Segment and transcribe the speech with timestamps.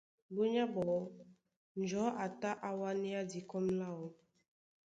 [0.33, 1.01] Búnyá ɓɔɔ́
[1.79, 4.05] njɔ̌ a tá á wánéá dikɔ́m láō.